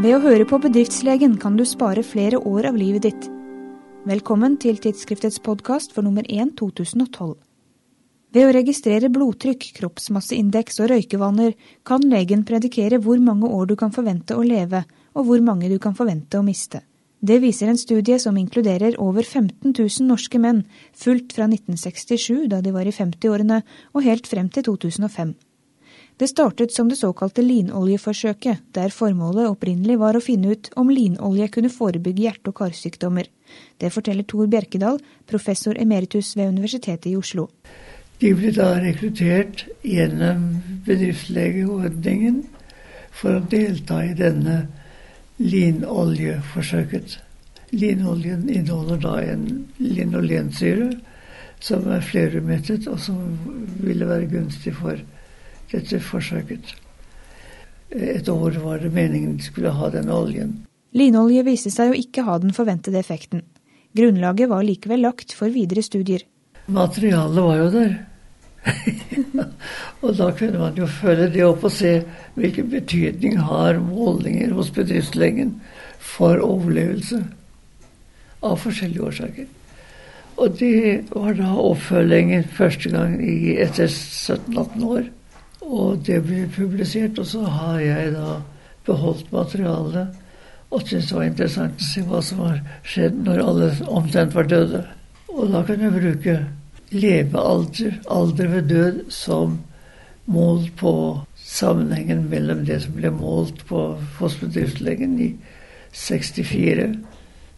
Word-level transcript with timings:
Ved 0.00 0.14
å 0.16 0.20
høre 0.24 0.46
på 0.48 0.56
Bedriftslegen 0.56 1.34
kan 1.36 1.58
du 1.58 1.64
spare 1.68 2.00
flere 2.00 2.38
år 2.48 2.70
av 2.70 2.76
livet 2.80 3.04
ditt. 3.04 3.26
Velkommen 4.08 4.54
til 4.56 4.78
tidsskriftets 4.80 5.42
podkast 5.44 5.92
for 5.92 6.06
nummer 6.06 6.24
1 6.24 6.54
2012. 6.56 7.34
Ved 8.32 8.46
å 8.46 8.54
registrere 8.56 9.10
blodtrykk, 9.12 9.66
kroppsmasseindeks 9.76 10.80
og 10.80 10.88
røykevaner 10.94 11.52
kan 11.84 12.06
legen 12.08 12.46
predikere 12.48 12.96
hvor 13.04 13.20
mange 13.20 13.50
år 13.52 13.68
du 13.68 13.76
kan 13.76 13.92
forvente 13.92 14.38
å 14.40 14.46
leve, 14.46 14.86
og 15.12 15.28
hvor 15.28 15.44
mange 15.44 15.68
du 15.68 15.76
kan 15.76 15.98
forvente 15.98 16.40
å 16.40 16.46
miste. 16.48 16.80
Det 17.20 17.36
viser 17.44 17.68
en 17.68 17.82
studie 17.84 18.16
som 18.24 18.40
inkluderer 18.40 18.96
over 18.96 19.20
15 19.20 19.74
000 19.76 20.08
norske 20.08 20.40
menn, 20.40 20.64
fulgt 20.96 21.36
fra 21.36 21.44
1967, 21.44 22.48
da 22.48 22.64
de 22.64 22.72
var 22.72 22.88
i 22.88 22.96
50-årene, 23.02 23.60
og 23.92 24.08
helt 24.08 24.32
frem 24.32 24.48
til 24.48 24.64
2005. 24.72 25.36
Det 26.20 26.28
startet 26.28 26.72
som 26.72 26.88
det 26.88 26.96
såkalte 26.96 27.40
linoljeforsøket, 27.42 28.58
der 28.76 28.92
formålet 28.92 29.46
opprinnelig 29.48 29.94
var 30.02 30.18
å 30.18 30.20
finne 30.20 30.50
ut 30.52 30.66
om 30.76 30.90
linolje 30.92 31.46
kunne 31.48 31.70
forebygge 31.72 32.26
hjerte- 32.26 32.50
og 32.52 32.58
karsykdommer. 32.58 33.24
Det 33.80 33.88
forteller 33.88 34.26
Tor 34.28 34.50
Bjerkedal, 34.52 34.98
professor 35.24 35.78
emeritus 35.80 36.34
ved 36.36 36.50
Universitetet 36.52 37.06
i 37.08 37.16
Oslo. 37.16 37.46
De 38.20 38.34
ble 38.36 38.50
da 38.52 38.74
rekruttert 38.82 39.64
gjennom 39.80 40.42
bedriftslegeordningen 40.84 42.42
for 43.16 43.38
å 43.38 43.46
delta 43.54 44.02
i 44.04 44.12
denne 44.18 44.58
linoljeforsøket. 45.38 47.14
Linoljen 47.72 48.44
inneholder 48.44 49.00
da 49.06 49.14
en 49.24 49.46
linolensyre 49.78 50.90
som 51.64 51.88
er 51.88 52.04
flerumettet, 52.04 52.90
og 52.92 53.00
som 53.00 53.24
ville 53.80 54.04
være 54.04 54.28
gunstig 54.28 54.74
for 54.76 55.00
dette 55.72 56.00
forsøket. 56.02 56.74
Et 57.90 58.28
år 58.28 58.58
var 58.62 58.82
det 58.82 58.92
meningen 58.94 59.36
de 59.38 59.46
skulle 59.46 59.72
ha 59.74 59.90
den 59.90 60.10
oljen. 60.14 60.60
Linolje 60.94 61.42
viste 61.46 61.70
seg 61.74 61.92
å 61.92 61.98
ikke 61.98 62.24
ha 62.26 62.36
den 62.42 62.54
forventede 62.54 62.98
effekten. 62.98 63.42
Grunnlaget 63.96 64.50
var 64.50 64.62
likevel 64.66 65.02
lagt 65.06 65.34
for 65.34 65.50
videre 65.50 65.82
studier. 65.82 66.22
Materialet 66.70 67.42
var 67.42 67.58
jo 67.58 67.68
der. 67.74 67.92
og 70.04 70.16
da 70.18 70.28
kunne 70.36 70.60
man 70.60 70.76
jo 70.78 70.86
følge 70.90 71.30
det 71.34 71.44
opp 71.46 71.64
og 71.66 71.72
se 71.72 71.94
hvilken 72.36 72.68
betydning 72.70 73.38
har 73.40 73.80
målinger 73.82 74.52
hos 74.54 74.70
bedriftslegen 74.76 75.56
for 75.98 76.42
overlevelse. 76.44 77.22
Av 78.46 78.58
forskjellige 78.60 79.06
årsaker. 79.06 79.48
Og 80.40 80.54
det 80.60 81.10
var 81.12 81.34
da 81.36 81.54
oppfølgingen 81.60 82.46
første 82.56 82.92
gang 82.92 83.18
i, 83.20 83.56
etter 83.60 83.90
17-18 83.90 84.86
år. 84.88 85.08
Og 85.66 86.00
det 86.06 86.22
ble 86.24 86.46
publisert, 86.54 87.18
og 87.18 87.26
så 87.26 87.44
har 87.44 87.78
jeg 87.84 88.14
da 88.16 88.40
beholdt 88.86 89.32
materialet 89.32 90.16
og 90.70 90.86
syntes 90.86 91.08
det 91.10 91.16
var 91.16 91.26
interessant 91.26 91.82
å 91.82 91.88
se 91.88 92.02
hva 92.06 92.20
som 92.22 92.42
har 92.44 92.58
skjedd 92.86 93.16
når 93.26 93.42
alle 93.42 93.70
omtrent 93.90 94.36
var 94.36 94.46
døde. 94.50 94.84
Og 95.34 95.50
da 95.50 95.64
kan 95.66 95.82
jeg 95.82 95.94
bruke 95.96 96.36
levealder, 96.94 97.96
alder 98.10 98.52
ved 98.54 98.68
død, 98.70 99.00
som 99.14 99.58
mål 100.30 100.68
på 100.78 100.92
sammenhengen 101.42 102.28
mellom 102.30 102.62
det 102.68 102.78
som 102.84 102.94
ble 102.94 103.10
målt 103.14 103.64
på 103.66 103.82
fosterbedriftslegen 104.20 105.18
i 105.18 105.32
64, 105.90 106.86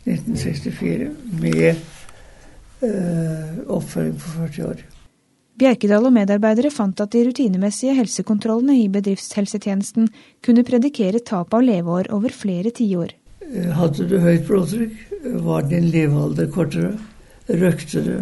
1964, 0.09 1.11
med 1.43 1.75
øh, 2.81 3.61
oppfølging 3.77 4.17
for 4.21 4.49
40 4.49 4.69
år. 4.71 4.85
Bjerkedal 5.63 6.09
og 6.09 6.11
medarbeidere 6.17 6.73
fant 6.75 6.99
at 7.05 7.13
de 7.15 7.21
rutinemessige 7.29 7.93
helsekontrollene 7.95 8.81
i 8.81 8.89
bedriftshelsetjenesten 8.91 10.09
kunne 10.43 10.65
predikere 10.67 11.21
tap 11.23 11.53
av 11.55 11.63
leveår 11.63 12.09
over 12.17 12.35
flere 12.35 12.73
tiår. 12.75 13.13
Hadde 13.77 14.09
du 14.11 14.17
høyt 14.25 14.49
blodtrykk, 14.49 14.97
var 15.45 15.69
din 15.71 15.87
levealder 15.93 16.49
kortere. 16.51 16.97
Røkte 17.47 18.03
du, 18.03 18.17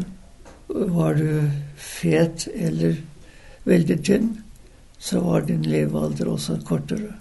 var 0.93 1.17
du 1.17 1.49
fet 1.81 2.45
eller 2.53 2.99
veldig 3.65 3.97
tynn, 4.05 4.29
så 5.01 5.23
var 5.25 5.47
din 5.49 5.65
levealder 5.65 6.29
også 6.35 6.59
kortere. 6.69 7.15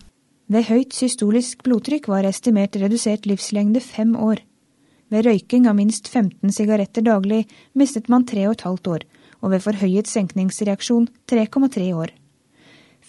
Ved 0.52 0.68
høyt 0.68 0.98
systolisk 0.98 1.64
blodtrykk 1.64 2.10
var 2.12 2.28
estimert 2.28 2.76
redusert 2.82 3.30
livslengde 3.30 3.80
fem 3.86 4.18
år. 4.20 4.44
Ved 5.14 5.30
røyking 5.30 5.70
av 5.70 5.80
minst 5.80 6.12
15 6.12 6.52
sigaretter 6.60 7.08
daglig 7.08 7.46
mistet 7.78 8.12
man 8.12 8.28
tre 8.28 8.50
og 8.50 8.58
et 8.58 8.68
halvt 8.68 8.92
år, 8.98 9.08
og 9.42 9.54
ved 9.54 9.64
forhøyet 9.64 10.10
senkningsreaksjon 10.10 11.08
3,3 11.32 11.94
år. 11.96 12.14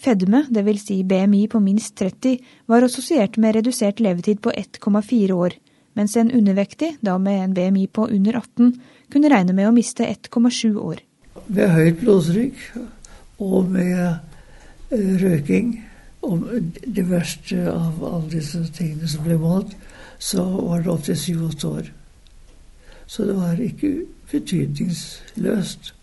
Fedme, 0.01 0.45
dvs. 0.49 0.85
Si 0.87 1.01
BMI 1.03 1.45
på 1.51 1.59
minst 1.61 1.95
30, 1.99 2.39
var 2.67 2.87
assosiert 2.87 3.37
med 3.37 3.55
redusert 3.59 3.99
levetid 4.01 4.41
på 4.41 4.53
1,4 4.57 5.35
år, 5.35 5.57
mens 5.93 6.15
en 6.17 6.31
undervektig, 6.31 6.95
da 7.05 7.17
med 7.17 7.43
en 7.43 7.53
BMI 7.53 7.85
på 7.87 8.07
under 8.07 8.39
18, 8.39 8.73
kunne 9.11 9.29
regne 9.29 9.53
med 9.53 9.69
å 9.69 9.75
miste 9.75 10.07
1,7 10.07 10.79
år. 10.79 11.03
Med 11.47 11.69
høyt 11.75 12.01
blodtrykk 12.01 12.63
og 13.41 13.69
med 13.71 14.01
eh, 14.91 15.15
røyking 15.21 15.73
og 16.21 16.49
det 16.85 17.05
verste 17.09 17.63
av 17.71 18.01
alle 18.05 18.29
disse 18.35 18.61
tingene 18.75 19.09
som 19.09 19.25
ble 19.25 19.37
målt, 19.41 19.73
så 20.21 20.43
var 20.45 20.83
det 20.83 20.91
opptil 20.93 21.17
syv-åtte 21.17 21.67
år. 21.67 21.87
Så 23.09 23.25
det 23.27 23.35
var 23.35 23.59
ikke 23.59 24.05
betydningsløst. 24.31 25.93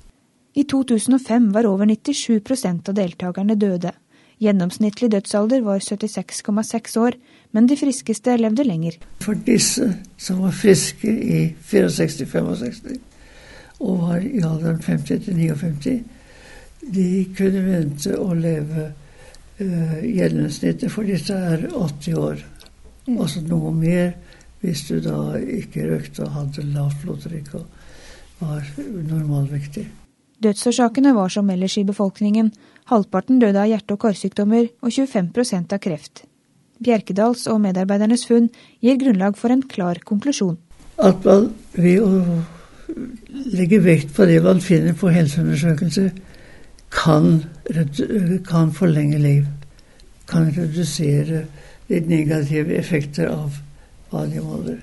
I 0.59 0.65
2005 0.65 1.53
var 1.53 1.67
over 1.67 1.87
97% 1.87 2.89
av 2.91 2.95
deltakerne 2.95 3.55
døde. 3.55 3.93
Gjennomsnittlig 4.43 5.11
dødsalder 5.13 5.61
var 5.63 5.79
76,6 5.79 6.97
år, 6.99 7.15
men 7.55 7.69
de 7.71 7.77
friskeste 7.79 8.35
levde 8.37 8.65
lenger. 8.67 8.97
For 9.23 9.39
disse 9.47 9.87
som 10.19 10.41
var 10.43 10.57
friske 10.59 11.11
i 11.11 11.43
64-65 11.71 12.97
og 13.79 14.01
var 14.03 14.25
i 14.27 14.43
alderen 14.43 14.81
50-59, 14.83 15.95
de 16.95 17.07
kunne 17.39 17.63
vente 17.63 18.19
å 18.19 18.35
leve 18.35 18.89
uh, 18.89 19.97
Gjennomsnittet 20.03 20.91
for 20.91 21.07
disse 21.07 21.39
er 21.53 21.69
80 21.71 22.19
år. 22.19 22.43
Altså 23.15 23.45
noe 23.47 23.71
mer 23.79 24.11
hvis 24.65 24.89
du 24.91 24.99
da 25.07 25.39
ikke 25.39 25.87
røykte 25.87 26.27
og 26.27 26.35
hadde 26.35 26.67
lavt 26.75 27.07
blodtrykk 27.07 27.55
og 27.63 28.43
var 28.43 28.67
normalvektig. 29.07 29.87
Dødsårsakene 30.43 31.15
var 31.16 31.32
som 31.34 31.50
ellers 31.50 31.78
i 31.78 31.84
befolkningen. 31.84 32.53
Halvparten 32.91 33.41
døde 33.43 33.59
av 33.59 33.66
hjerte- 33.66 33.97
og 33.97 34.03
karsykdommer 34.04 34.69
og 34.82 34.93
25% 34.94 35.75
av 35.75 35.81
kreft. 35.82 36.22
Bjerkedals 36.78 37.49
og 37.50 37.60
medarbeidernes 37.65 38.25
funn 38.28 38.47
gir 38.81 39.00
grunnlag 39.00 39.37
for 39.37 39.50
en 39.50 39.65
klar 39.66 39.99
konklusjon. 40.06 40.56
At 40.99 41.25
man 41.26 41.50
ved 41.75 42.03
å 42.03 42.43
legge 43.50 43.81
vekt 43.82 44.15
på 44.15 44.26
det 44.31 44.38
man 44.44 44.62
finner 44.62 44.94
på 44.94 45.10
helseundersøkelser, 45.10 46.12
kan, 46.94 47.43
kan 48.49 48.70
forlenge 48.72 49.19
liv. 49.19 49.49
Kan 50.28 50.53
redusere 50.55 51.44
de 51.88 52.00
negative 52.06 52.78
effekter 52.78 53.28
av 53.32 53.59
valgmåler. 54.12 54.78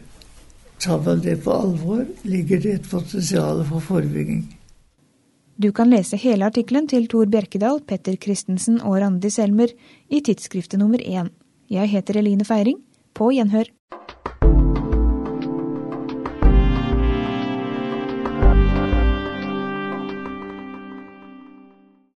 Tar 0.83 1.01
man 1.01 1.23
det 1.23 1.39
på 1.43 1.55
alvor, 1.55 2.03
ligger 2.27 2.61
det 2.61 2.73
et 2.73 2.89
potensial 2.91 3.63
for 3.69 3.79
forebygging. 3.79 4.43
Du 5.55 5.69
kan 5.71 5.87
lese 5.87 6.17
hele 6.19 6.49
artikkelen 6.49 6.83
til 6.91 7.05
Tor 7.07 7.29
Bjerkedal, 7.31 7.77
Petter 7.87 8.17
Christensen 8.19 8.81
og 8.83 8.97
Randi 8.99 9.29
Selmer 9.31 9.71
i 10.11 10.19
tidsskriftet 10.19 10.81
nummer 10.81 10.99
én. 10.99 11.29
Jeg 11.71 11.87
heter 11.93 12.19
Eline 12.19 12.43
Feiring. 12.43 12.81
På 13.15 13.29
gjenhør. 13.31 13.69